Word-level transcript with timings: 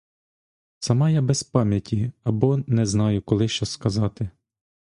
Сама 0.79 1.09
я 1.09 1.21
без 1.21 1.43
пам'яті 1.43 2.11
або 2.23 2.57
не 2.67 2.85
знаю, 2.85 3.21
коли 3.21 3.47
що 3.47 3.65
сказати. 3.65 4.29